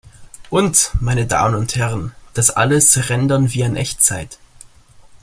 Und, 0.49 0.95
meine 0.99 1.27
Damen 1.27 1.53
und 1.53 1.75
Herren, 1.75 2.15
das 2.33 2.49
alles 2.49 3.09
rendern 3.11 3.53
wir 3.53 3.67
in 3.67 3.75
Echtzeit! 3.75 4.39